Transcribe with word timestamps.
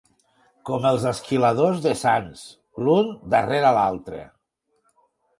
Com 0.67 0.85
els 0.91 1.03
esquiladors 1.09 1.83
de 1.83 1.91
Sants: 1.99 2.45
l'un 2.87 3.11
darrere 3.35 3.75
l'altre. 3.77 4.23